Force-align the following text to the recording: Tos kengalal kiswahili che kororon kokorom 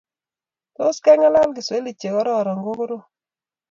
Tos 0.75 0.97
kengalal 1.05 1.49
kiswahili 1.55 1.91
che 1.99 2.07
kororon 2.13 2.59
kokorom 2.65 3.03